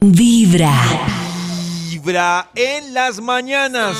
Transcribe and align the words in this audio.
Vibra. 0.00 0.74
Vibra 1.90 2.50
en 2.54 2.92
las 2.92 3.18
mañanas. 3.18 3.96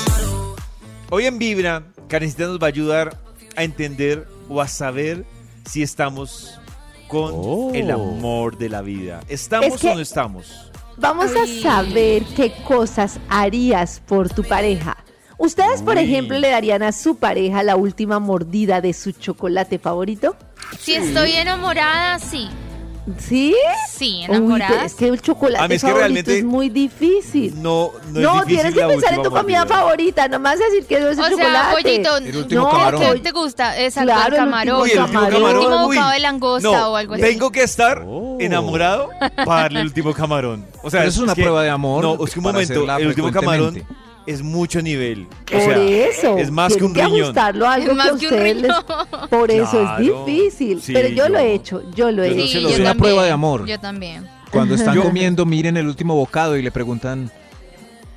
Hoy 1.09 1.25
en 1.25 1.39
Vibra, 1.39 1.83
Karencita 2.07 2.45
nos 2.45 2.59
va 2.61 2.65
a 2.65 2.69
ayudar 2.69 3.17
a 3.55 3.63
entender 3.63 4.27
o 4.47 4.61
a 4.61 4.67
saber 4.67 5.25
si 5.65 5.81
estamos 5.81 6.59
con 7.07 7.31
Oh. 7.33 7.71
el 7.73 7.89
amor 7.89 8.59
de 8.59 8.69
la 8.69 8.83
vida. 8.83 9.21
¿Estamos 9.27 9.73
Es 9.73 9.81
que- 9.81 9.89
o 9.89 9.95
no 9.95 10.01
estamos? 10.01 10.71
Vamos 10.97 11.31
a 11.35 11.61
saber 11.63 12.23
qué 12.35 12.53
cosas 12.67 13.19
harías 13.27 13.99
por 14.07 14.29
tu 14.29 14.43
pareja. 14.43 14.97
Ustedes, 15.39 15.81
por 15.81 15.97
Uy. 15.97 16.03
ejemplo, 16.03 16.37
le 16.37 16.49
darían 16.51 16.83
a 16.83 16.91
su 16.91 17.15
pareja 17.15 17.63
la 17.63 17.75
última 17.75 18.19
mordida 18.19 18.81
de 18.81 18.93
su 18.93 19.13
chocolate 19.13 19.79
favorito. 19.79 20.35
Si 20.79 20.93
estoy 20.93 21.31
enamorada, 21.31 22.19
sí. 22.19 22.47
¿Sí? 23.19 23.55
Sí, 23.89 24.17
Uy, 24.19 24.35
enamorada. 24.35 24.69
pero 24.71 24.85
es 24.85 24.93
que 24.95 25.07
el 25.07 25.21
chocolate 25.21 25.63
A 25.63 25.67
mí 25.67 25.75
es 25.75 25.81
que 25.81 25.87
favorito 25.87 25.99
realmente 25.99 26.37
es 26.39 26.43
muy 26.43 26.69
difícil. 26.69 27.53
No, 27.61 27.91
no, 28.11 28.19
No, 28.19 28.41
es 28.41 28.47
difícil 28.47 28.47
tienes 28.47 28.73
que 28.73 28.79
la 28.81 28.87
pensar 28.89 29.13
en 29.13 29.19
última 29.19 29.23
tu 29.23 29.41
comida 29.41 29.59
mordida. 29.59 29.75
favorita, 29.77 30.27
nomás 30.27 30.59
decir 30.59 30.85
que 30.85 30.99
no 30.99 31.07
es 31.07 31.17
el 31.17 31.23
o 31.23 31.27
sea, 31.27 31.37
chocolate. 31.37 31.83
pollito. 31.83 32.17
El 32.17 32.37
último 32.37 32.61
No, 32.63 32.69
camarón. 32.69 33.01
¿Qué 33.13 33.19
te 33.19 33.31
gusta? 33.31 33.79
Exacto, 33.81 34.07
Claro, 34.11 34.27
el 34.27 34.33
el 34.33 34.39
camarón. 34.39 34.81
Uy, 34.81 34.91
el 34.91 34.99
último 34.99 35.19
camarón. 35.21 35.55
último 35.57 35.87
uy. 35.87 35.95
bocado 35.95 36.11
de 36.11 36.19
langosta 36.19 36.69
No, 36.69 36.87
o 36.91 36.95
algo 36.97 37.13
así. 37.13 37.23
Tengo 37.23 37.51
que 37.51 37.63
estar 37.63 38.03
Oh. 38.05 38.37
enamorado 38.39 39.09
para 39.45 39.61
darle 39.63 39.79
el 39.81 39.85
último 39.87 40.13
camarón. 40.13 40.65
O 40.83 40.89
sea, 40.89 40.99
Pero 41.01 41.09
eso 41.09 41.19
es 41.19 41.23
una 41.23 41.35
que- 41.35 41.41
prueba 41.43 41.63
de 41.63 41.69
amor 41.69 42.03
No, 42.03 42.13
es 42.25 42.31
que 42.33 42.39
un 42.39 42.43
para 42.43 42.53
momento, 42.53 42.73
hacerla 42.73 42.97
el 42.97 43.07
último 43.07 43.31
camarón 43.31 43.73
frecuentemente. 43.73 44.06
Es 44.27 44.41
mucho 44.43 44.81
nivel. 44.81 45.25
O 45.25 45.51
Por 45.51 45.61
sea, 45.61 45.83
eso. 45.83 46.37
es 46.37 46.51
más 46.51 46.75
que 46.75 46.83
un 46.83 46.93
riñón. 46.93 47.21
ajustarlo 47.23 47.65
a 47.67 47.73
algo 47.73 47.91
Es 47.91 47.97
más 47.97 48.11
que 48.11 48.19
que 48.19 48.27
un 48.27 48.43
les- 48.43 48.55
riñón. 48.61 48.83
Por 49.29 49.49
eso 49.51 49.71
Claro. 49.71 49.99
es 49.99 50.25
difícil. 50.25 50.81
Sí, 50.81 50.93
pero 50.93 51.07
yo, 51.09 51.29
lo 51.29 51.39
he 51.39 51.53
hecho, 51.53 51.81
yo 51.95 52.11
lo 52.11 52.23
he 52.23 52.29
hecho. 52.31 52.59
yo 52.59 52.69
Es 52.69 52.75
una 52.75 52.89
también, 52.89 52.97
prueba 52.97 53.23
de 53.25 53.31
amor. 53.31 53.65
Yo 53.65 53.79
también. 53.79 54.27
Cuando 54.51 54.75
están 54.75 54.95
Yo- 54.95 55.03
comiendo, 55.03 55.45
miren 55.45 55.75
el 55.77 55.87
último 55.87 56.15
bocado 56.15 56.55
y 56.57 56.61
le 56.61 56.71
preguntan, 56.71 57.31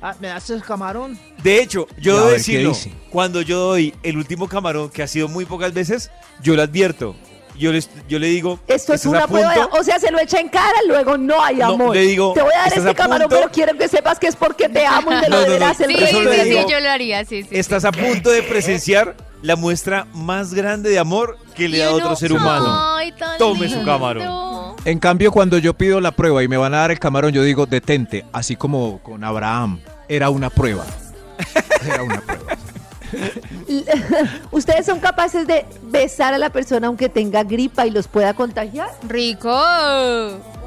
Ah, 0.03 0.15
¿Me 0.19 0.29
das 0.29 0.49
el 0.49 0.63
camarón? 0.63 1.15
De 1.43 1.61
hecho, 1.61 1.85
yo 1.99 2.15
debo 2.17 2.29
decirlo, 2.29 2.73
cuando 3.11 3.43
yo 3.43 3.59
doy 3.59 3.93
el 4.01 4.17
último 4.17 4.47
camarón, 4.47 4.89
que 4.89 5.03
ha 5.03 5.07
sido 5.07 5.27
muy 5.27 5.45
pocas 5.45 5.73
veces, 5.73 6.09
yo 6.41 6.55
lo 6.55 6.63
advierto. 6.63 7.15
Yo, 7.61 7.71
les- 7.71 7.89
yo 8.09 8.17
le 8.17 8.27
digo, 8.27 8.59
Esto 8.67 8.93
es 8.93 9.01
"¿Estás 9.01 9.05
a 9.05 9.09
una 9.09 9.27
prueba, 9.27 9.53
de- 9.53 9.61
punto?". 9.61 9.77
o 9.79 9.83
sea, 9.83 9.99
se 9.99 10.09
lo 10.11 10.19
echa 10.19 10.39
en 10.39 10.49
cara, 10.49 10.73
luego 10.87 11.15
no 11.17 11.43
hay 11.43 11.57
No, 11.57 11.73
amor. 11.73 11.93
le 11.95 12.01
digo, 12.01 12.33
te 12.33 12.41
voy 12.41 12.51
a 12.53 12.57
dar 12.57 12.67
¿estás 12.69 12.79
este 12.79 12.89
a 12.89 12.93
camarón, 12.95 13.29
punto? 13.29 13.35
pero 13.39 13.51
quiero 13.51 13.77
que 13.77 13.87
sepas 13.87 14.17
que 14.17 14.27
es 14.27 14.35
porque 14.35 14.67
te 14.67 14.85
amo 14.85 15.11
y 15.11 15.15
No, 15.15 15.21
lo 15.21 15.29
no, 15.29 15.35
no. 15.37 15.41
deberás 15.43 15.79
el 15.79 15.91
Sí, 15.91 15.97
sí, 16.07 16.15
sí, 16.43 16.49
digo. 16.49 16.67
yo 16.69 16.79
lo 16.79 16.89
haría, 16.89 17.23
sí, 17.23 17.43
sí. 17.43 17.49
Estás 17.51 17.85
a 17.85 17.91
punto 17.91 18.31
de 18.31 18.41
presenciar 18.43 19.15
la 19.43 19.55
muestra 19.55 20.07
más 20.13 20.53
grande 20.55 20.89
de 20.89 20.97
amor 20.99 21.37
que 21.55 21.69
le 21.69 21.77
da 21.77 21.91
otro 21.91 22.15
ser 22.15 22.33
humano. 22.33 22.95
Ay, 22.97 23.11
tan 23.11 23.37
Tome 23.37 23.69
su 23.69 23.83
camarón. 23.85 24.75
en 24.83 24.97
cambio 24.99 25.31
cuando 25.31 25.57
yo 25.59 25.75
pido 25.75 26.01
la 26.01 26.11
prueba 26.11 26.41
y 26.43 26.47
me 26.47 26.57
van 26.57 26.73
a 26.73 26.77
dar 26.77 26.91
el 26.91 26.97
camarón, 26.99 27.31
yo 27.31 27.43
digo, 27.43 27.67
detente, 27.67 28.25
así 28.33 28.55
como 28.55 28.99
con 29.03 29.23
Abraham, 29.23 29.79
era 30.09 30.29
una 30.31 30.49
prueba. 30.49 30.83
Era 31.85 32.03
una 32.03 32.21
prueba. 32.21 32.57
¿Ustedes 34.51 34.85
son 34.85 34.99
capaces 34.99 35.47
de 35.47 35.65
besar 35.83 36.33
a 36.33 36.37
la 36.37 36.49
persona 36.49 36.87
aunque 36.87 37.09
tenga 37.09 37.43
gripa 37.43 37.85
y 37.85 37.91
los 37.91 38.07
pueda 38.07 38.33
contagiar? 38.33 38.89
Rico. 39.07 39.49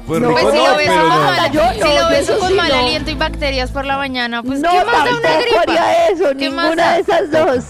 Pues 0.07 0.21
No, 0.21 0.29
rico 0.29 0.39
Pues 0.41 0.53
si 0.53 0.59
no, 0.59 0.67
lo 0.71 0.77
beso 0.77 0.91
con 0.93 1.09
no. 1.09 1.17
mal, 1.17 1.51
Yo 1.51 1.61
no, 1.63 1.71
si 1.73 1.79
lo 1.79 2.09
beso 2.09 2.33
eso 2.33 2.39
con 2.39 2.49
sí 2.49 2.53
mal 2.55 2.69
no. 2.69 2.75
aliento 2.75 3.11
y 3.11 3.15
bacterias 3.15 3.71
por 3.71 3.85
la 3.85 3.97
mañana, 3.97 4.43
pues 4.43 4.59
no, 4.59 4.69
¿qué 4.69 4.85
más 4.85 5.05
da 5.05 5.17
una 5.17 5.39
gripa? 5.39 5.61
haría 5.61 6.07
eso, 6.09 6.23
¿Qué 6.37 6.49
más 6.49 6.65
ninguna 6.65 6.83
da? 6.85 6.93
de 6.93 6.99
esas 7.01 7.31
dos. 7.31 7.65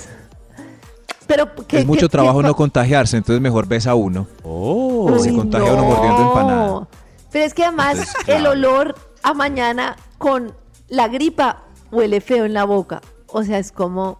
Pero 1.27 1.55
que, 1.67 1.79
es 1.79 1.85
mucho 1.85 2.07
que- 2.07 2.11
trabajo 2.11 2.39
que- 2.41 2.47
no 2.47 2.55
contagiarse, 2.55 3.17
entonces 3.17 3.41
mejor 3.41 3.67
besa 3.67 3.95
uno. 3.95 4.27
Oh. 4.43 5.11
se 5.19 5.31
Uy, 5.31 5.37
contagia 5.37 5.71
uno 5.73 5.83
mordiendo 5.83 6.21
empanada. 6.27 6.87
Pero 7.31 7.45
es 7.45 7.53
que 7.53 7.63
además 7.63 7.91
Entonces, 7.97 8.15
el 8.27 8.35
claro. 8.41 8.51
olor 8.51 8.95
a 9.23 9.33
mañana 9.33 9.95
con 10.17 10.53
la 10.87 11.07
gripa 11.07 11.63
huele 11.91 12.21
feo 12.21 12.45
en 12.45 12.53
la 12.53 12.63
boca. 12.65 13.01
O 13.27 13.43
sea, 13.43 13.57
es 13.57 13.71
como... 13.71 14.19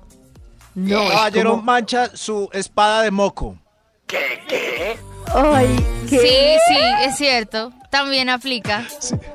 No, 0.76 1.04
es 1.04 1.10
Caballero 1.12 1.52
como- 1.52 1.64
mancha 1.64 2.16
su 2.16 2.50
espada 2.54 3.02
de 3.02 3.12
moco. 3.12 3.58
Ay, 5.34 5.76
¿qué? 6.10 6.20
Sí, 6.20 6.74
sí, 6.76 6.80
es 7.02 7.18
cierto. 7.18 7.72
También 7.90 8.30
aplica. 8.30 8.86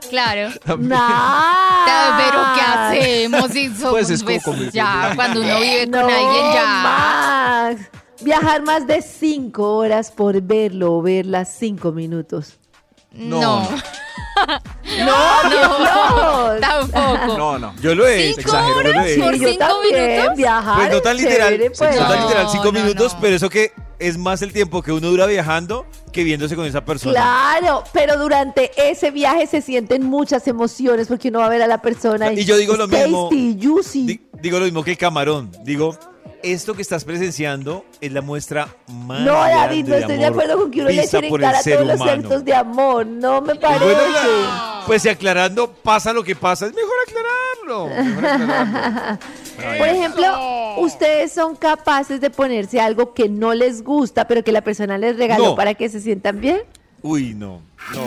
Claro. 0.08 0.50
Nah. 0.78 2.16
Pero 2.18 2.42
¿qué 2.54 2.60
hacemos 2.60 3.50
si 3.50 3.68
somos 3.68 3.90
Pues 3.92 4.10
es 4.10 4.20
como 4.22 4.34
pues, 4.34 4.44
convivir. 4.44 4.72
ya 4.72 5.12
cuando 5.14 5.40
uno 5.40 5.60
vive 5.60 5.82
con 5.90 6.00
No, 6.02 6.06
alguien 6.06 6.52
ya? 6.54 6.64
Max. 6.82 7.80
Viajar 8.22 8.62
más 8.62 8.86
de 8.86 9.00
cinco 9.02 9.76
horas 9.76 10.10
por 10.12 10.40
verlo 10.42 10.94
o 10.96 11.02
verla 11.02 11.44
cinco 11.46 11.90
minutos. 11.92 12.58
No. 13.12 13.40
No, 13.40 13.68
No, 15.04 15.50
No, 15.50 16.60
tampoco. 16.60 17.38
No, 17.38 17.58
no. 17.58 17.74
Yo 17.80 17.94
lo 17.94 18.06
he 18.06 18.28
hecho. 18.30 18.36
¿Cinco 18.42 18.48
exagero, 18.56 18.74
yo 18.76 18.82
lo 18.82 18.88
he 18.88 18.90
horas 18.92 19.06
hecho. 19.08 19.22
por 19.24 19.34
yo 19.36 19.48
cinco 19.48 19.64
también, 19.66 20.10
minutos? 20.12 20.36
Viajar 20.36 20.76
Pues 20.76 20.90
no 20.90 20.96
es 20.96 21.02
tan 21.02 21.16
literal, 21.16 21.48
chévere, 21.52 21.70
pues. 21.70 21.96
no 21.96 22.08
tan 22.08 22.08
No, 22.20 22.22
literal 22.26 22.46
cinco 22.50 22.64
no, 22.64 22.72
minutos, 22.72 23.14
no. 23.14 23.20
pero 23.20 23.36
eso 23.36 23.48
que 23.50 23.72
es 23.98 24.18
más 24.18 24.42
el 24.42 24.52
tiempo 24.52 24.82
que 24.82 24.92
uno 24.92 25.08
dura 25.08 25.26
viajando 25.26 25.86
que 26.12 26.24
viéndose 26.24 26.56
con 26.56 26.64
esa 26.66 26.84
persona. 26.84 27.12
Claro, 27.12 27.84
pero 27.92 28.16
durante 28.18 28.70
ese 28.90 29.10
viaje 29.10 29.46
se 29.46 29.60
sienten 29.62 30.04
muchas 30.04 30.46
emociones 30.48 31.06
porque 31.08 31.28
uno 31.28 31.40
va 31.40 31.46
a 31.46 31.50
ver 31.50 31.62
a 31.62 31.66
la 31.66 31.80
persona 31.82 32.32
Y 32.32 32.44
yo 32.44 32.56
digo 32.56 32.76
lo 32.76 32.88
mismo. 32.88 33.28
Tasty, 33.28 33.58
juicy. 33.62 34.06
Di- 34.06 34.20
digo 34.40 34.58
lo 34.58 34.64
mismo 34.64 34.82
que 34.82 34.92
el 34.92 34.98
camarón. 34.98 35.50
Digo, 35.64 35.96
esto 36.42 36.74
que 36.74 36.82
estás 36.82 37.04
presenciando 37.04 37.84
es 38.00 38.12
la 38.12 38.20
muestra 38.22 38.68
más 38.88 39.20
no, 39.20 39.32
David, 39.34 39.86
no 39.88 39.94
estoy 39.96 40.16
de 40.18 40.26
acuerdo 40.26 40.58
con 40.58 40.70
que 40.70 40.80
uno 40.80 40.90
le 40.90 41.02
eche 41.02 41.18
en 41.18 41.36
cara 41.36 41.62
ser 41.62 41.74
todos 41.76 41.86
los 41.88 41.96
humano. 42.00 42.12
actos 42.22 42.44
de 42.44 42.54
amor. 42.54 43.06
No 43.06 43.40
me 43.40 43.54
parece. 43.54 43.84
bueno, 43.84 44.00
pues 44.86 45.06
aclarando 45.06 45.72
pasa 45.72 46.12
lo 46.12 46.22
que 46.22 46.34
pasa, 46.36 46.66
es 46.66 46.72
mejor 46.74 46.92
aclararlo. 47.06 47.88
mejor 48.04 48.26
aclararlo. 48.26 49.18
Por 49.78 49.88
ejemplo, 49.88 50.26
ustedes 50.78 51.32
son 51.32 51.54
capaces 51.56 52.20
de 52.20 52.30
ponerse 52.30 52.80
algo 52.80 53.12
que 53.14 53.28
no 53.28 53.52
les 53.54 53.82
gusta, 53.84 54.26
pero 54.26 54.42
que 54.42 54.52
la 54.52 54.62
persona 54.62 54.96
les 54.98 55.16
regaló 55.16 55.48
No. 55.50 55.54
para 55.54 55.74
que 55.74 55.88
se 55.88 56.00
sientan 56.00 56.40
bien. 56.40 56.60
Uy, 57.02 57.32
no, 57.34 57.62
no. 57.94 58.04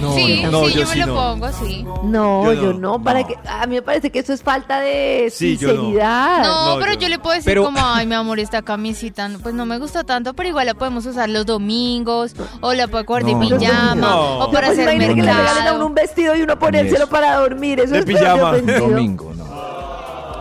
No, 0.00 0.14
sí, 0.14 0.42
no, 0.48 0.64
sí, 0.66 0.72
yo 0.74 0.80
yo, 0.80 0.86
sí 0.86 0.98
me 1.00 1.06
lo 1.06 1.14
no. 1.14 1.14
pongo, 1.20 1.48
sí. 1.52 1.84
No, 2.04 2.44
Yo 2.44 2.52
yo 2.52 2.72
no, 2.74 2.78
no, 2.98 3.02
para 3.02 3.22
no. 3.22 3.26
que 3.26 3.34
a 3.48 3.66
mí 3.66 3.74
me 3.74 3.82
parece 3.82 4.10
que 4.10 4.20
eso 4.20 4.32
es 4.32 4.42
falta 4.44 4.80
de 4.80 5.28
Sí, 5.34 5.54
no. 5.60 5.68
sinceridad. 5.68 6.42
No, 6.42 6.74
No, 6.74 6.80
pero 6.80 6.94
yo- 6.94 7.08
le 7.08 7.18
puedo 7.18 7.34
decir 7.34 7.50
Pero- 7.50 7.64
como, 7.64 7.80
ay, 7.84 8.06
mi 8.06 8.14
amor, 8.14 8.38
esta 8.38 8.62
camisita, 8.62 9.28
no, 9.28 9.40
pues 9.40 9.54
no 9.56 9.66
me 9.66 9.78
gusta 9.78 10.04
tanto, 10.04 10.34
pero 10.34 10.48
igual 10.48 10.66
la 10.66 10.74
podemos 10.74 11.04
usar 11.04 11.28
los 11.30 11.46
domingos, 11.46 12.34
o 12.60 12.72
la 12.74 12.86
puedo 12.86 13.02
de 13.24 13.32
No, 13.34 13.40
pijama, 13.40 13.94
no. 13.96 14.36
o 14.36 14.46
No, 14.46 14.52
para 14.52 14.68
pues 14.68 14.78
hacer 14.78 14.94
imagínate 14.94 15.14
que 15.16 15.22
le 15.22 15.32
regalen 15.34 15.48
a 15.48 15.52
uno 15.52 15.62
mercado. 15.64 15.86
un 15.86 15.94
vestido 15.94 16.36
y 16.36 16.42
uno 16.42 16.58
ponérselo 16.58 17.08
para 17.08 17.36
dormir. 17.36 17.80
Eso 17.80 17.94
De 17.94 17.98
es 17.98 18.04
pijama. 18.04 18.52
Domingo, 18.58 19.32
no. 19.36 19.42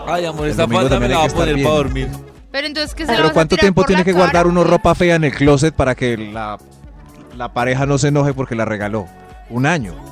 Ay, 0.07 0.25
amor, 0.25 0.47
esta 0.47 0.67
falda 0.67 0.99
me 0.99 1.07
la 1.09 1.17
va 1.17 1.23
a 1.23 1.27
que 1.27 1.33
poner 1.33 1.63
para 1.63 1.75
dormir. 1.75 2.09
Pero 2.51 2.67
entonces, 2.67 2.93
¿qué 2.93 3.05
se 3.05 3.13
Pero 3.15 3.31
¿cuánto 3.33 3.55
tiempo 3.57 3.83
tiene 3.85 4.03
que 4.03 4.11
guardar 4.13 4.45
uno 4.45 4.63
ropa 4.63 4.93
fea 4.93 5.15
en 5.15 5.23
el 5.23 5.33
closet 5.33 5.73
para 5.73 5.95
que 5.95 6.17
la, 6.17 6.57
la 7.35 7.53
pareja 7.53 7.85
no 7.85 7.97
se 7.97 8.09
enoje 8.09 8.33
porque 8.33 8.55
la 8.55 8.65
regaló? 8.65 9.07
Un 9.49 9.65
año. 9.65 9.93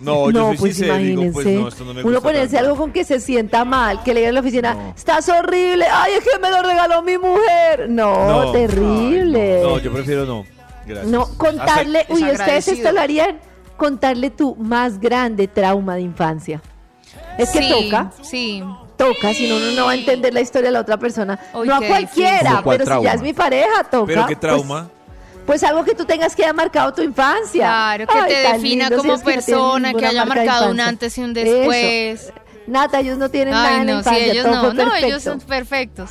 No, 0.00 0.30
yo 0.30 0.32
No, 0.32 0.46
soy 0.48 0.56
pues 0.58 0.76
sincero, 0.76 0.98
imagínense. 0.98 1.20
digo, 1.22 1.32
pues 1.32 1.46
no, 1.46 1.68
esto 1.68 1.84
no 1.84 1.94
me 1.94 2.02
uno 2.04 2.20
ponerse 2.20 2.56
tanto. 2.56 2.70
algo 2.70 2.76
con 2.82 2.92
que 2.92 3.04
se 3.04 3.20
sienta 3.20 3.64
mal, 3.64 4.02
que 4.02 4.12
le 4.12 4.20
digan 4.20 4.28
en 4.30 4.34
la 4.34 4.40
oficina, 4.40 4.74
No. 4.74 4.92
estás 4.94 5.28
horrible, 5.30 5.86
ay, 5.90 6.12
es 6.18 6.24
que 6.24 6.38
me 6.38 6.50
lo 6.50 6.62
regaló 6.62 7.02
mi 7.02 7.16
mujer. 7.16 7.88
No, 7.88 8.44
No. 8.44 8.52
terrible. 8.52 9.62
No, 9.62 9.78
yo 9.78 9.92
prefiero 9.92 10.26
no. 10.26 10.44
Gracias. 10.86 11.06
No, 11.10 11.26
contarle, 11.38 12.00
Hasta- 12.00 12.12
uy, 12.14 12.24
¿ustedes 12.24 12.68
esto 12.68 12.92
lo 12.92 13.00
harían? 13.00 13.38
Contarle 13.78 14.28
tu 14.30 14.56
más 14.56 15.00
grande 15.00 15.48
trauma 15.48 15.94
de 15.94 16.02
infancia. 16.02 16.60
Es 17.38 17.48
que 17.50 17.60
Sí, 17.62 17.70
toca, 17.70 18.12
Sí. 18.20 18.62
toca, 18.98 19.32
si 19.32 19.48
no, 19.48 19.56
uno 19.56 19.72
no 19.74 19.84
va 19.86 19.92
a 19.92 19.94
entender 19.94 20.34
la 20.34 20.42
historia 20.42 20.68
de 20.68 20.72
la 20.72 20.80
otra 20.80 20.98
persona. 20.98 21.38
No 21.54 21.74
a 21.76 21.78
cualquiera, 21.80 21.98
difícil. 21.98 22.50
¿Cómo 22.50 22.62
cuál 22.62 22.78
pero 22.78 22.98
si 22.98 23.04
ya 23.04 23.12
es 23.14 23.22
mi 23.22 23.32
pareja, 23.32 23.84
toca. 23.90 24.06
Pero 24.06 24.26
qué 24.26 24.36
pues- 24.36 24.40
trauma. 24.40 24.88
Pues, 24.88 24.99
algo 25.64 25.84
que 25.84 25.94
tú 25.94 26.04
tengas 26.04 26.34
que 26.36 26.44
haya 26.44 26.52
marcado 26.52 26.92
tu 26.92 27.02
infancia. 27.02 27.66
Claro, 27.66 28.06
que 28.06 28.18
Ay, 28.18 28.32
te 28.32 28.52
defina 28.52 28.88
lindo, 28.88 29.02
si 29.02 29.08
como 29.08 29.18
que 29.18 29.18
no 29.18 29.24
persona, 29.24 29.94
que 29.94 30.06
haya 30.06 30.24
marcado 30.24 30.70
un 30.70 30.80
antes 30.80 31.18
y 31.18 31.22
un 31.22 31.36
Eso. 31.36 31.50
después. 31.50 32.32
Nata, 32.66 33.00
ellos 33.00 33.18
no 33.18 33.28
tienen 33.28 33.54
nada 33.54 33.68
Ay, 33.68 33.80
en 33.80 33.86
la 33.86 33.92
no, 33.92 33.98
infancia, 33.98 34.24
ellos 34.26 34.44
todo 34.44 34.54
no. 34.54 34.74
fue 34.74 34.84
No, 34.84 34.94
ellos 34.94 35.22
son 35.22 35.40
perfectos. 35.40 36.10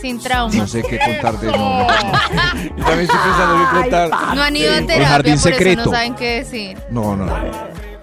Sin 0.00 0.20
trauma. 0.20 0.54
No 0.54 0.66
sé 0.66 0.82
qué 0.82 0.98
contar 0.98 1.38
de 1.40 1.46
no. 1.46 1.86
Yo 2.76 2.84
también 2.84 3.00
estoy 3.00 3.18
pensando 3.18 3.54
en 3.56 3.82
contar. 3.82 4.10
No 4.36 4.42
han 4.42 4.54
ido 4.56 4.74
a 4.74 4.80
terapia, 4.86 5.34
por 5.34 5.42
secreto. 5.42 5.80
eso 5.80 5.90
no 5.90 5.96
saben 5.96 6.14
qué 6.14 6.30
decir. 6.44 6.78
No, 6.90 7.16
no. 7.16 7.26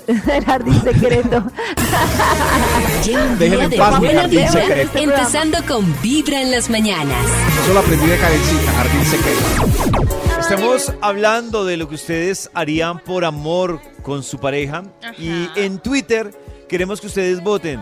El 0.08 0.46
jardín 0.46 0.82
secreto. 0.82 1.44
Día 3.06 3.64
en 3.64 3.70
de 3.70 3.78
paz, 3.78 4.02
mi 4.02 4.08
jardín 4.10 4.50
secreto. 4.50 4.98
empezando 4.98 5.58
con 5.68 6.02
Vibra 6.02 6.42
en 6.42 6.52
las 6.52 6.70
mañanas. 6.70 7.18
Eso 7.64 7.74
lo 7.74 7.80
aprendí 7.80 8.08
de 8.08 8.18
Karencita, 8.18 8.72
jardín 8.74 9.06
secreto. 9.06 10.40
Estamos 10.40 10.94
hablando 11.02 11.66
de 11.66 11.78
lo 11.78 11.88
que 11.88 11.96
ustedes 11.96 12.50
harían 12.54 13.00
por 13.00 13.24
amor 13.24 13.80
con 14.02 14.24
su 14.24 14.40
pareja. 14.40 14.84
Ajá. 15.02 15.14
Y 15.18 15.50
en 15.56 15.80
Twitter 15.80 16.32
queremos 16.68 17.00
que 17.00 17.08
ustedes 17.08 17.42
voten. 17.42 17.82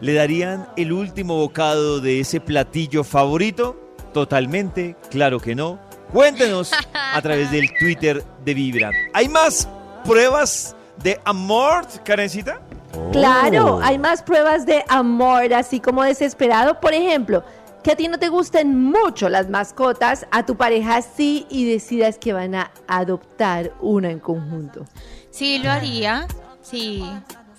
¿Le 0.00 0.14
darían 0.14 0.68
el 0.76 0.92
último 0.92 1.36
bocado 1.36 2.00
de 2.00 2.20
ese 2.20 2.40
platillo 2.40 3.04
favorito? 3.04 3.78
Totalmente, 4.12 4.96
claro 5.10 5.38
que 5.38 5.54
no. 5.54 5.78
Cuéntenos 6.12 6.72
a 6.94 7.20
través 7.22 7.50
del 7.50 7.72
Twitter 7.78 8.24
de 8.44 8.54
Vibra. 8.54 8.90
Hay 9.12 9.28
más 9.28 9.68
pruebas 10.04 10.76
de 11.02 11.20
amor, 11.24 11.86
Karencita? 12.04 12.60
Claro, 13.12 13.80
hay 13.82 13.98
más 13.98 14.22
pruebas 14.22 14.66
de 14.66 14.84
amor, 14.88 15.52
así 15.54 15.80
como 15.80 16.02
desesperado. 16.02 16.80
Por 16.80 16.92
ejemplo, 16.92 17.42
que 17.82 17.92
a 17.92 17.96
ti 17.96 18.08
no 18.08 18.18
te 18.18 18.28
gusten 18.28 18.80
mucho 18.84 19.28
las 19.28 19.48
mascotas, 19.48 20.26
a 20.30 20.44
tu 20.44 20.56
pareja 20.56 21.02
sí 21.02 21.46
y 21.50 21.70
decidas 21.70 22.18
que 22.18 22.32
van 22.32 22.54
a 22.54 22.70
adoptar 22.86 23.72
una 23.80 24.10
en 24.10 24.20
conjunto. 24.20 24.84
Sí, 25.30 25.58
lo 25.58 25.70
haría. 25.70 26.26
Sí. 26.60 27.04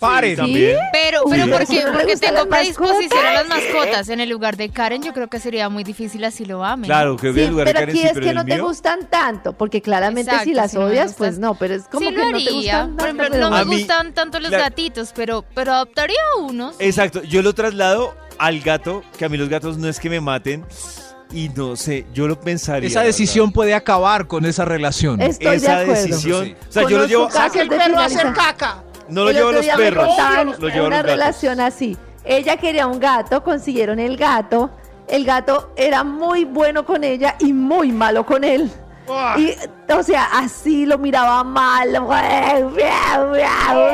Paren. 0.07 0.35
También. 0.35 0.77
Pero, 0.91 1.21
pero 1.29 1.43
¿a 1.43 1.47
porque, 1.57 2.17
tengo 2.17 2.47
predisposición 2.47 3.25
a 3.25 3.33
las 3.33 3.47
mascotas? 3.47 4.09
En 4.09 4.19
el 4.19 4.29
lugar 4.29 4.57
de 4.57 4.69
Karen, 4.69 5.01
yo 5.03 5.13
creo 5.13 5.27
que 5.27 5.39
sería 5.39 5.69
muy 5.69 5.83
difícil 5.83 6.23
así 6.23 6.45
lo 6.45 6.63
amen. 6.63 6.85
Claro, 6.87 7.15
creo 7.17 7.33
que 7.33 7.41
en 7.41 7.45
Sí, 7.47 7.51
lugar 7.51 7.67
de 7.67 7.73
pero 7.73 7.81
Karen 7.81 7.95
aquí 7.95 8.01
sí, 8.01 8.07
es 8.07 8.13
pero 8.13 8.25
que 8.25 8.33
no 8.33 8.41
el 8.41 8.47
te 8.47 8.55
mío- 8.55 8.63
gustan 8.65 9.07
tanto, 9.09 9.53
porque 9.53 9.81
claramente 9.81 10.29
Exacto, 10.31 10.43
si 10.49 10.53
las 10.53 10.71
si 10.71 10.77
no 10.77 10.83
me 10.83 10.89
odias, 10.91 11.13
pues 11.15 11.31
gustan. 11.31 11.41
no, 11.41 11.55
pero 11.55 11.73
es 11.75 11.83
como 11.83 12.09
sí 12.09 12.15
que 12.15 12.21
lo 12.21 12.31
no 12.31 12.37
te 12.37 12.43
haría. 12.43 12.53
gustan 12.53 12.87
Por 12.95 12.97
tanto, 12.97 13.05
ejemplo, 13.05 13.27
pero 13.31 13.43
no 13.43 13.51
me 13.51 13.57
A 13.61 13.65
mí- 13.65 13.77
gustan 13.77 14.13
tanto 14.13 14.39
los 14.39 14.51
gatitos, 14.51 15.11
pero, 15.15 15.45
pero 15.55 15.73
adoptaría 15.73 16.17
unos. 16.39 16.75
Exacto, 16.79 17.23
yo 17.23 17.41
lo 17.41 17.53
traslado 17.53 18.15
al 18.37 18.59
gato, 18.61 19.03
que 19.17 19.25
a 19.25 19.29
mí 19.29 19.37
los 19.37 19.49
gatos 19.49 19.77
no 19.77 19.87
es 19.87 19.99
que 19.99 20.09
me 20.09 20.19
maten, 20.21 20.65
y 21.31 21.49
no 21.49 21.75
sé, 21.75 22.05
yo 22.13 22.27
lo 22.27 22.39
pensaría. 22.39 22.87
Esa 22.87 23.01
decisión 23.01 23.51
puede 23.51 23.73
acabar 23.73 24.27
con 24.27 24.45
esa 24.45 24.65
relación. 24.65 25.19
Estoy 25.21 25.47
de 25.51 25.55
Esa 25.55 25.79
acuerdo. 25.79 25.93
decisión, 26.03 26.45
Sí. 26.45 26.55
o 26.69 26.71
sea, 26.71 26.83
yo 26.87 26.97
lo 26.99 27.05
llevo, 27.07 27.27
casos 27.27 27.41
Saca 27.53 27.61
el 27.61 27.69
de 27.69 27.75
perro 27.77 27.97
a 27.99 28.05
hacer 28.05 28.19
finalizar. 28.19 28.55
caca. 28.55 28.83
No 29.09 29.23
lo 29.23 29.29
El 29.29 29.35
llevo 29.35 29.51
los 29.51 29.65
perros, 29.67 30.07
lo 30.59 30.69
llevo 30.69 30.87
una 30.87 31.01
los 31.01 31.11
relación 31.11 31.59
así. 31.59 31.97
Ella 32.25 32.57
quería 32.57 32.87
un 32.87 32.99
gato, 32.99 33.43
consiguieron 33.43 33.99
el 33.99 34.17
gato. 34.17 34.71
El 35.07 35.25
gato 35.25 35.71
era 35.75 36.03
muy 36.03 36.45
bueno 36.45 36.85
con 36.85 37.03
ella 37.03 37.35
y 37.39 37.51
muy 37.51 37.91
malo 37.91 38.25
con 38.25 38.43
él. 38.43 38.71
Y, 39.37 39.53
o 39.91 40.03
sea, 40.03 40.29
así 40.33 40.85
lo 40.85 40.97
miraba 40.97 41.43
mal, 41.43 41.99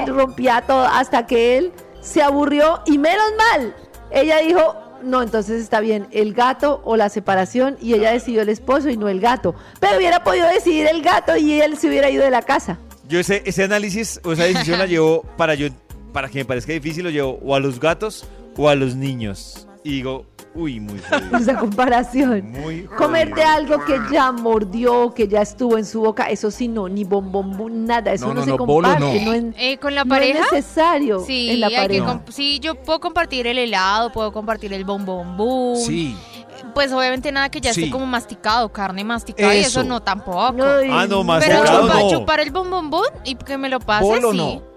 rompía 0.08 0.62
todo, 0.62 0.86
hasta 0.86 1.26
que 1.26 1.58
él 1.58 1.74
se 2.02 2.22
aburrió 2.22 2.82
y 2.86 3.00
menos 3.00 3.26
mal. 3.38 3.76
Ella 4.12 4.38
dijo, 4.38 4.76
no, 5.02 5.24
entonces 5.24 5.62
está 5.62 5.80
bien, 5.80 6.08
el 6.12 6.34
gato 6.34 6.82
o 6.84 6.96
la 6.96 7.10
separación, 7.10 7.78
y 7.82 7.96
ella 7.96 8.12
decidió 8.12 8.44
el 8.44 8.50
esposo 8.50 8.90
y 8.90 8.98
no 8.98 9.08
el 9.10 9.20
gato. 9.20 9.56
Pero 9.80 9.98
hubiera 9.98 10.24
podido 10.24 10.48
decidir 10.48 10.88
el 10.88 11.02
gato 11.02 11.36
y 11.36 11.60
él 11.60 11.78
se 11.78 11.88
hubiera 11.88 12.10
ido 12.10 12.24
de 12.24 12.32
la 12.32 12.44
casa. 12.44 12.78
Yo 13.10 13.20
ese, 13.20 13.42
ese 13.46 13.64
análisis 13.64 14.22
o 14.24 14.32
esa 14.34 14.44
decisión 14.44 14.78
la 14.80 14.86
llevo 14.86 15.24
para 15.36 15.56
yo, 15.56 15.68
para 16.14 16.30
que 16.30 16.40
me 16.40 16.46
parezca 16.46 16.72
difícil, 16.74 17.04
lo 17.04 17.10
llevo 17.10 17.40
o 17.44 17.56
a 17.56 17.60
los 17.60 17.80
gatos 17.80 18.26
o 18.56 18.70
a 18.70 18.76
los 18.76 18.96
niños. 18.96 19.66
Y 19.84 19.92
digo, 19.94 20.26
uy, 20.54 20.80
muy 20.82 21.00
jodido. 21.00 21.38
Esa 21.40 21.58
comparación. 21.58 22.52
Muy 22.52 22.62
jodido. 22.86 22.96
Comerte 22.98 23.42
algo 23.42 23.84
que 23.86 23.98
ya 24.12 24.32
mordió, 24.32 25.14
que 25.14 25.28
ya 25.28 25.42
estuvo 25.42 25.78
en 25.78 25.86
su 25.86 26.02
boca, 26.02 26.26
eso 26.30 26.52
sí 26.52 26.68
no, 26.68 26.90
ni 26.90 27.04
bombón, 27.06 27.86
nada, 27.86 28.12
eso 28.14 28.28
No, 28.28 28.34
no, 28.34 28.40
no, 28.42 28.46
se 28.46 28.50
no, 28.52 28.58
bolo 28.58 28.88
comparte, 28.90 29.20
no. 29.22 29.26
no, 29.26 29.34
en- 29.34 29.56
Eh, 29.58 29.78
¿Con 29.78 29.96
la 29.96 30.04
no 30.04 30.14
es 30.16 30.20
pareja? 30.20 30.46
necesario 30.52 31.22
Sí, 31.22 31.50
en 31.52 31.62
la 31.62 31.68
hay 31.68 31.76
pareja. 31.78 32.22
sí, 32.30 32.60
yo 32.60 32.76
puedo 32.76 33.00
compartir 33.00 33.48
el 33.48 33.58
helado, 33.58 34.12
puedo 34.12 34.32
compartir 34.34 34.74
el 34.74 34.84
bombón 34.84 35.38
boom. 35.38 35.78
Sí. 35.78 36.16
Pues 36.74 36.92
obviamente 36.92 37.32
nada 37.32 37.50
que 37.50 37.62
ya 37.62 37.74
Sí. 37.74 37.82
esté 37.82 37.92
como 37.92 38.06
masticado, 38.06 38.70
carne 38.72 39.04
masticada 39.04 39.54
y 39.56 39.60
eso 39.60 39.82
Eso. 39.82 39.84
no 39.90 40.02
tampoco. 40.02 40.40
Ay, 40.64 40.90
Ah, 40.92 41.06
no, 41.08 41.24
más 41.24 41.44
Pero 41.44 41.60
Masticado 41.60 41.88
chupa- 41.88 42.00
no. 42.02 42.10
chupar 42.10 42.40
el 42.40 42.52
bombón 42.52 42.90
boom 42.90 43.06
y 43.26 43.36
que 43.36 43.58
me 43.58 43.70
lo 43.70 43.80
pase, 43.80 44.04
Bolo 44.06 44.32
sí. 44.32 44.38
no. 44.38 44.69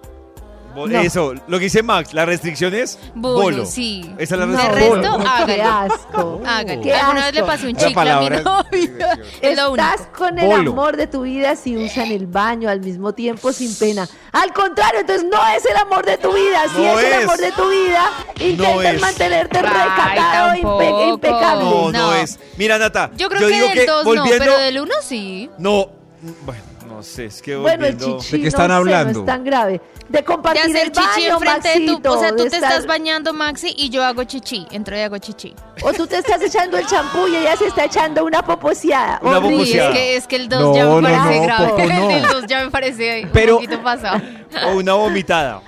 Bo- 0.74 0.86
No. 0.88 0.98
Eso, 1.00 1.34
lo 1.46 1.58
que 1.58 1.64
dice 1.64 1.82
Max, 1.82 2.14
la 2.14 2.24
restricción 2.24 2.74
es 2.74 2.98
Bolo, 3.14 3.42
bolo. 3.42 3.66
sí. 3.66 4.10
Esa 4.18 4.34
es 4.34 4.40
la 4.40 4.46
restricción. 4.46 5.02
resto, 5.02 5.18
qué 5.46 5.62
hágalo. 5.62 5.94
asco. 5.94 6.40
Hágalo. 6.46 6.82
Qué 6.82 6.94
Alguna 6.94 7.24
vez 7.26 7.34
le 7.34 7.40
asco. 7.40 7.46
pasé 7.52 7.66
un 7.66 7.72
chicle 7.76 7.86
a 7.86 7.88
mi 7.88 7.94
palabra 7.94 8.36
es- 8.38 8.44
novio. 8.44 9.06
Es 9.42 9.56
lo 9.56 9.70
único. 9.72 9.88
Estás 9.88 10.06
con 10.16 10.38
el 10.38 10.46
Bolo. 10.46 10.70
amor 10.72 10.96
de 10.96 11.06
tu 11.06 11.22
vida 11.22 11.56
si 11.56 11.76
usan 11.76 12.10
el 12.10 12.26
baño 12.26 12.68
al 12.70 12.80
mismo 12.80 13.12
tiempo 13.12 13.52
sin 13.52 13.74
pena. 13.76 14.08
Al 14.32 14.52
contrario, 14.52 15.00
entonces 15.00 15.24
no 15.30 15.38
es 15.56 15.64
el 15.66 15.76
amor 15.76 16.04
de 16.06 16.16
tu 16.18 16.32
vida. 16.32 16.62
Si 16.74 16.80
No 16.82 16.98
es, 16.98 17.06
el 17.06 17.12
es. 17.12 17.24
amor 17.24 17.36
de 17.38 17.52
tu 17.52 17.68
vida, 17.70 18.10
intentas 18.40 18.94
es. 18.94 19.00
mantenerte 19.00 19.58
Ay, 19.58 19.64
recatado, 19.64 20.48
impe- 20.54 20.62
tampoco. 20.62 21.08
impecable. 21.08 21.64
No, 21.64 21.92
no, 21.92 21.92
No. 21.92 22.14
es. 22.14 22.38
Mira, 22.56 22.78
Nata, 22.78 23.10
Yo 23.16 23.28
creo 23.28 23.48
digo 23.48 23.68
que 23.72 23.78
del 23.80 23.86
dos 23.86 24.04
no, 24.04 24.10
volviendo, 24.14 24.38
pero 24.44 24.58
del 24.58 24.80
uno 24.80 24.94
sí. 25.02 25.50
No, 25.58 25.88
bueno, 26.46 26.62
no 27.02 27.08
sé, 27.08 27.24
es 27.24 27.42
que 27.42 27.56
Bueno, 27.56 27.84
el 27.86 27.98
chichi 27.98 28.36
¿De 28.36 28.42
qué 28.42 28.48
están 28.48 28.68
no 28.68 28.74
sé, 28.74 28.74
no 28.74 28.74
hablando? 28.76 29.20
es 29.20 29.26
tan 29.26 29.42
grave. 29.44 29.80
De 30.08 30.18
De 30.18 30.24
compartir 30.24 30.62
hacer 30.62 30.86
el 30.86 30.92
chichi 30.92 31.22
baño, 31.28 31.34
enfrente 31.34 31.68
de 31.68 31.74
tu... 31.74 31.80
Maxito, 31.92 32.12
O 32.12 32.18
sea, 32.20 32.30
tú 32.30 32.36
te 32.36 32.44
estar- 32.56 32.70
estás 32.70 32.86
bañando, 32.86 33.32
Maxi, 33.32 33.74
y 33.76 33.90
yo 33.90 34.04
hago 34.04 34.22
chichi. 34.24 34.66
Entro 34.70 34.96
y 34.96 35.00
hago 35.00 35.18
chichi. 35.18 35.54
O 35.82 35.92
tú 35.92 36.06
te 36.06 36.18
estás 36.18 36.40
echando 36.42 36.78
el 36.78 36.86
champú 36.86 37.26
y 37.26 37.36
ella 37.36 37.56
se 37.56 37.66
está 37.66 37.84
echando 37.86 38.24
una 38.24 38.42
poposeada. 38.44 39.18
Una 39.22 39.38
es 39.38 39.40
poposeada. 39.42 39.92
que, 39.92 40.16
es 40.16 40.26
que 40.28 40.36
el 40.36 40.48
2 40.48 40.60
No, 40.60 40.74
ya 40.76 40.86
me 40.86 41.02
parece 41.02 41.38
no, 41.38 41.42
grave. 41.44 41.68
poco 41.68 41.82
no. 41.82 42.10
El 42.16 42.22
2 42.22 42.46
ya 42.46 42.64
me 42.64 42.70
parece 42.70 43.28
Pero- 43.32 43.56
un 43.58 43.64
poquito 43.64 43.82
pasado. 43.82 44.20
O 44.66 44.76
una 44.76 44.94
vomitada. 44.94 45.60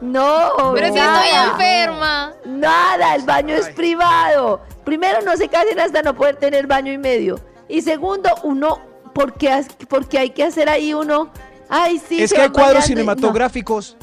No, 0.00 0.72
Pero 0.74 0.92
si 0.92 0.98
estoy 0.98 1.28
enferma. 1.50 2.32
Nada, 2.44 3.14
el 3.14 3.22
baño 3.22 3.54
es 3.54 3.68
privado. 3.70 4.60
Primero, 4.84 5.20
no 5.22 5.36
se 5.36 5.48
casen 5.48 5.80
hasta 5.80 6.02
no 6.02 6.14
poder 6.14 6.36
tener 6.36 6.66
baño 6.66 6.92
y 6.92 6.98
medio. 6.98 7.40
Y 7.68 7.80
segundo, 7.82 8.28
uno, 8.44 8.78
¿por 9.16 9.32
qué, 9.34 9.50
has- 9.50 9.68
por 9.88 10.06
qué 10.08 10.18
hay 10.18 10.30
que 10.30 10.44
hacer 10.44 10.68
ahí 10.68 10.92
uno? 10.94 11.30
Ay, 11.68 11.98
sí, 12.06 12.22
es 12.22 12.32
que 12.32 12.40
hay 12.42 12.50
cuadros 12.50 12.84
cinematográficos 12.84 13.96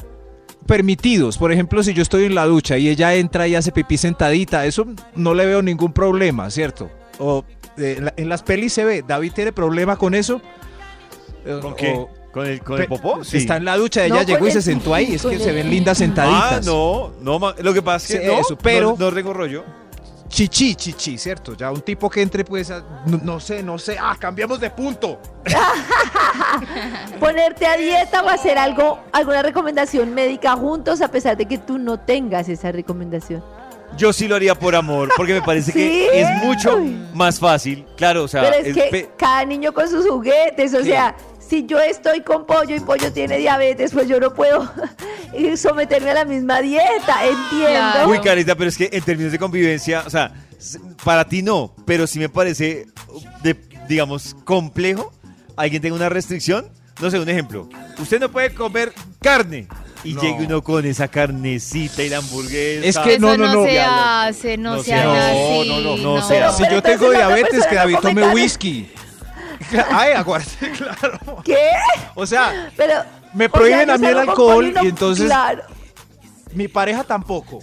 permitidos. 0.66 1.38
Por 1.38 1.52
ejemplo, 1.52 1.82
si 1.82 1.94
yo 1.94 2.02
estoy 2.02 2.24
en 2.24 2.34
la 2.34 2.46
ducha 2.46 2.76
y 2.78 2.88
ella 2.88 3.14
entra 3.14 3.46
y 3.46 3.54
hace 3.54 3.70
pipí 3.72 3.96
sentadita, 3.96 4.66
eso 4.66 4.86
no 5.14 5.34
le 5.34 5.46
veo 5.46 5.62
ningún 5.62 5.92
problema, 5.92 6.50
¿cierto? 6.50 6.90
O 7.18 7.44
eh, 7.76 7.94
en 7.98 8.04
la- 8.06 8.14
en 8.16 8.28
las 8.28 8.42
pelis 8.42 8.72
se 8.72 8.84
ve, 8.84 9.02
David 9.06 9.32
tiene 9.34 9.52
problema 9.52 9.96
con 9.96 10.14
eso. 10.14 10.40
Eh, 11.44 11.58
¿Con 11.62 11.74
qué? 11.76 11.92
o- 11.96 12.08
¿Con 12.32 12.46
el, 12.46 12.60
con 12.64 12.80
el 12.80 12.88
popó? 12.88 13.22
Sí. 13.22 13.36
Está 13.36 13.56
en 13.58 13.64
la 13.64 13.76
ducha, 13.76 14.04
ella 14.04 14.16
No, 14.16 14.22
llegó 14.24 14.48
y 14.48 14.50
se 14.50 14.60
sentó 14.60 14.92
ahí. 14.92 15.14
Es 15.14 15.22
que 15.22 15.38
se 15.38 15.52
ven 15.52 15.70
lindas 15.70 15.96
Ah, 15.96 16.00
sentaditas. 16.00 16.66
no, 16.66 17.12
no, 17.20 17.38
ma- 17.38 17.54
lo 17.62 17.72
que 17.72 17.80
pasa 17.80 18.06
es 18.12 18.18
que 18.20 18.26
Sí, 18.26 18.32
no, 18.32 18.40
eso, 18.40 18.58
pero- 18.58 18.96
no, 18.98 19.08
no 19.10 19.14
tengo 19.14 19.32
rollo. 19.32 19.64
Chichi, 20.34 20.74
chichi, 20.74 21.16
¿cierto? 21.16 21.54
Ya 21.56 21.70
un 21.70 21.80
tipo 21.82 22.10
que 22.10 22.20
entre, 22.20 22.44
pues, 22.44 22.68
a- 22.68 22.82
no, 23.06 23.20
no 23.22 23.38
sé, 23.38 23.62
no 23.62 23.78
sé. 23.78 23.96
Ah, 24.00 24.16
cambiamos 24.18 24.58
de 24.58 24.68
punto. 24.68 25.20
Ponerte 27.20 27.64
a 27.64 27.76
dieta 27.76 28.20
o 28.20 28.28
hacer 28.28 28.58
algo, 28.58 28.98
alguna 29.12 29.42
recomendación 29.42 30.12
médica 30.12 30.56
juntos 30.56 31.00
a 31.02 31.08
pesar 31.08 31.36
de 31.36 31.46
que 31.46 31.58
tú 31.58 31.78
no 31.78 32.00
tengas 32.00 32.48
esa 32.48 32.72
recomendación. 32.72 33.44
Yo 33.96 34.12
sí 34.12 34.26
lo 34.26 34.34
haría 34.34 34.56
por 34.56 34.74
amor, 34.74 35.08
porque 35.16 35.34
me 35.34 35.42
parece 35.42 35.70
¿Sí? 35.72 35.78
que 35.78 36.20
es 36.22 36.28
mucho 36.42 36.80
más 37.12 37.38
fácil. 37.38 37.86
Claro, 37.96 38.24
o 38.24 38.28
sea, 38.28 38.42
Pero 38.42 38.56
es 38.56 38.76
es 38.76 38.90
que 38.90 39.10
cada 39.16 39.44
niño 39.44 39.72
con 39.72 39.88
sus 39.88 40.04
juguetes, 40.04 40.74
o 40.74 40.82
sea, 40.82 41.14
si 41.38 41.64
yo 41.64 41.78
estoy 41.78 42.22
con 42.22 42.44
pollo 42.44 42.74
y 42.74 42.80
pollo 42.80 43.12
tiene 43.12 43.38
diabetes, 43.38 43.92
pues 43.92 44.08
yo 44.08 44.18
no 44.18 44.34
puedo 44.34 44.68
someterme 45.56 46.10
a 46.10 46.14
la 46.14 46.24
misma 46.24 46.60
dieta, 46.60 47.24
entiendo. 47.24 47.66
Claro. 47.68 48.08
Uy, 48.10 48.18
Carita, 48.20 48.54
pero 48.54 48.68
es 48.68 48.76
que 48.76 48.88
en 48.92 49.02
términos 49.02 49.32
de 49.32 49.38
convivencia, 49.38 50.02
o 50.06 50.10
sea, 50.10 50.32
para 51.04 51.24
ti 51.26 51.42
no, 51.42 51.74
pero 51.86 52.06
sí 52.06 52.18
me 52.18 52.28
parece, 52.28 52.86
de, 53.42 53.56
digamos, 53.88 54.34
complejo. 54.44 55.12
Alguien 55.56 55.80
tenga 55.82 55.94
una 55.96 56.08
restricción. 56.08 56.68
No 57.00 57.10
sé, 57.10 57.18
un 57.18 57.28
ejemplo. 57.28 57.68
Usted 57.98 58.20
no 58.20 58.30
puede 58.30 58.54
comer 58.54 58.92
carne. 59.20 59.66
Y 60.04 60.12
No. 60.14 60.20
llegue 60.20 60.44
uno 60.44 60.62
con 60.62 60.84
esa 60.84 61.08
carnecita 61.08 62.02
y 62.02 62.10
la 62.10 62.18
hamburguesa. 62.18 62.86
Es 62.86 62.98
que 62.98 63.14
Eso 63.14 63.20
no, 63.26 63.36
no, 63.38 63.46
no, 63.46 63.54
no. 63.54 63.64
se 63.64 63.80
hace, 63.80 64.56
no, 64.58 64.76
no 64.76 64.82
se 64.82 64.92
hace. 64.94 65.64
No, 65.66 65.80
no, 65.80 65.96
no, 65.96 66.14
no 66.16 66.22
se 66.22 66.34
Pero- 66.34 66.46
hace. 66.48 66.56
Si 66.58 66.62
pero 66.64 66.74
yo 66.76 66.82
tengo 66.82 67.10
diabetes, 67.10 67.66
que 67.66 67.74
David 67.74 67.96
tome 68.02 68.28
whisky. 68.34 68.90
Ay, 69.90 70.12
aguante, 70.12 70.70
claro. 70.76 71.18
¿Qué? 71.44 71.56
O 72.14 72.26
sea, 72.26 72.70
Pero 72.76 72.94
Me 73.34 73.48
prohíben 73.48 73.90
a 73.90 73.98
mí 73.98 74.06
el 74.06 74.18
alcohol 74.18 74.72
y 74.82 74.86
entonces- 74.88 75.26
Claro. 75.26 75.62
mi 76.52 76.68
pareja 76.68 77.04
tampoco. 77.04 77.58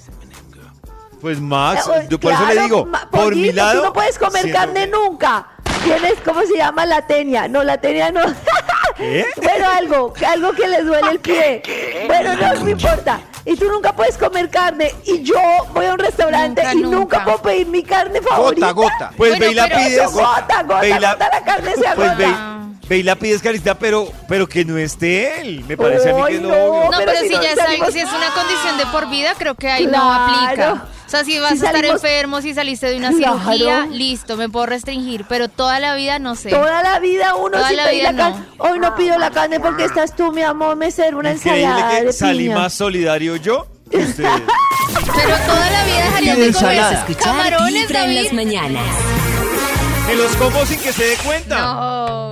Pues 1.22 1.40
Max, 1.40 1.88
Eh, 1.88 2.08
yo 2.10 2.20
por 2.20 2.34
eso 2.34 2.46
le 2.48 2.62
digo, 2.64 2.86
ma- 2.86 3.08
por 3.10 3.36
mi 3.36 3.52
lado. 3.52 3.80
Tú 3.80 3.86
no 3.88 3.94
puedes 3.94 4.18
comer 4.18 4.52
carne 4.52 4.88
nunca. 4.88 5.48
Tienes, 5.84 6.16
¿cómo 6.26 6.42
se 6.42 6.58
llama? 6.58 6.86
La 6.86 7.06
tenia. 7.06 7.48
No, 7.48 7.64
la 7.64 7.78
tenia 7.80 8.12
no. 8.12 8.22
¿Qué? 8.98 9.26
bueno, 9.38 9.66
algo, 9.72 10.14
algo 10.28 10.52
que 10.54 10.68
le 10.68 10.82
duele 10.84 11.12
el 11.12 11.20
pie. 11.20 11.62
Bueno, 12.08 12.36
no, 12.36 12.54
no 12.64 12.70
importa. 12.70 13.20
Y 13.46 13.56
tú 13.56 13.66
nunca 13.72 13.94
puedes 13.96 14.18
comer 14.18 14.50
carne. 14.50 14.94
Y 15.06 15.22
yo 15.24 15.40
voy 15.74 15.86
a 15.86 15.94
un 15.94 16.00
restaurante 16.00 16.62
Nunca, 16.64 16.74
y 16.76 16.82
nunca, 16.82 16.98
nunca. 16.98 17.24
puedo 17.24 17.42
pedir 17.42 17.68
mi 17.68 17.84
carne 17.84 18.22
favorita. 18.22 18.72
Gota, 18.72 18.90
gota. 18.96 19.12
Pues 19.18 19.32
Bueno, 19.32 19.46
ve 19.46 19.52
y 19.52 19.56
la 19.56 19.68
pides. 19.68 19.94
Eso, 20.00 20.12
gota, 20.12 20.64
gota, 20.64 21.00
la- 21.00 21.12
gota, 21.14 21.30
la 21.32 21.44
carne 21.44 21.72
se 21.72 21.78
Pues 21.96 21.98
ve, 21.98 22.06
agota. 22.06 22.16
ve 22.16 22.51
y 22.98 23.04
la 23.04 23.16
pides, 23.16 23.42
Carita, 23.42 23.76
pero, 23.80 24.12
pero 24.28 24.48
que 24.48 24.66
no 24.66 24.78
esté 24.78 25.42
él. 25.42 25.64
Me 25.68 25.78
parece 25.78 26.10
a 26.12 26.14
mí 26.16 26.22
que 26.30 26.40
no. 26.40 26.50
obvio. 26.50 26.92
No, 26.92 26.98
pero 26.98 27.12
pero, 27.14 27.20
si 27.22 27.28
si, 27.30 27.36
no 27.36 27.42
ya 27.42 27.52
es 27.52 27.58
salimos- 27.58 27.88
algo- 27.88 27.92
si 27.92 28.00
es 28.00 28.10
una 28.14 28.30
condición 28.34 28.78
de 28.78 28.86
por 28.88 29.10
vida, 29.10 29.34
creo 29.38 29.56
que 29.56 29.70
ahí 29.70 29.86
no 29.88 30.14
aplica. 30.14 30.74
O 31.06 31.10
sea, 31.12 31.26
si 31.26 31.38
vas 31.40 31.50
Si 31.50 31.54
a 31.56 31.68
estar 31.68 31.74
salimos- 31.76 31.96
enfermo, 32.04 32.42
si 32.42 32.54
saliste 32.54 32.88
de 32.88 32.96
una 32.98 33.12
Claro. 33.12 33.40
cirugía, 33.40 33.86
listo, 33.92 34.38
me 34.38 34.48
puedo 34.50 34.66
restringir, 34.66 35.26
pero 35.28 35.50
toda 35.50 35.80
la 35.80 35.94
vida 35.96 36.20
no 36.20 36.36
sé. 36.36 36.50
Toda 36.50 36.82
la 36.84 37.00
vida 37.00 37.36
uno 37.36 37.52
Toda 37.58 37.68
sin 37.68 37.78
la 37.78 37.86
pedir 37.86 38.04
la 38.04 38.12
vida 38.12 38.24
carne. 38.32 38.46
Hoy 38.60 38.80
no 38.80 38.96
pido 38.96 39.18
la 39.18 39.30
carne 39.30 39.60
porque 39.60 39.84
estás 39.84 40.16
tú, 40.16 40.32
mi 40.32 40.42
amor, 40.42 40.78
me 40.78 40.90
serve 40.90 41.20
una 41.20 41.32
ensalada 41.32 41.80
Increíble 41.80 42.00
de 42.00 42.06
que 42.08 42.14
salí 42.14 42.44
piña. 42.46 42.58
más 42.60 42.74
solidario 42.74 43.36
yo 43.36 43.68
que 43.90 43.98
ustedes. 44.06 44.30
Pero 45.16 45.38
toda 45.46 45.70
la 45.70 45.84
vida 45.84 46.04
dejarían 46.06 46.40
de 46.40 46.54
comer 46.54 46.78
ensalada. 46.78 47.06
Camarones, 47.22 47.88
Vibra 47.88 48.04
en 48.06 48.16
las 48.16 48.24
David. 48.26 48.36
mañanas. 48.38 48.86
que 50.08 50.16
los 50.16 50.36
como 50.38 50.66
sin 50.66 50.80
que 50.80 50.94
se 50.94 51.04
dé 51.04 51.16
cuenta. 51.18 51.60
No, 51.60 52.31